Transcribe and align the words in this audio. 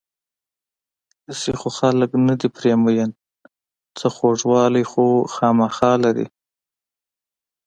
هسې 1.27 1.51
خو 1.59 1.69
خلک 1.79 2.11
نه 2.27 2.33
دي 2.39 2.47
پرې 2.55 2.73
مین، 2.83 3.09
څه 3.97 4.07
خوږوالی 4.15 4.83
خو 4.91 5.03
خوامخا 5.33 5.91
لري. 6.05 6.27